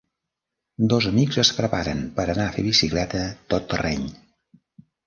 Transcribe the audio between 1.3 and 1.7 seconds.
es